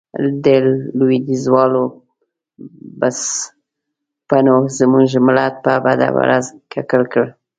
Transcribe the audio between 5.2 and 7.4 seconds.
ملت په بده ورځ ککړ کړ.